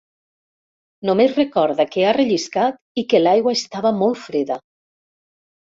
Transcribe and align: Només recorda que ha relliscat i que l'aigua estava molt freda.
Només 1.09 1.35
recorda 1.41 1.85
que 1.95 2.07
ha 2.11 2.15
relliscat 2.19 2.81
i 3.03 3.07
que 3.13 3.23
l'aigua 3.23 3.55
estava 3.61 3.93
molt 4.03 4.21
freda. 4.27 4.63